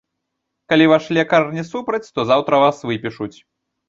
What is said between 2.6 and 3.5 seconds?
вас выпішуць.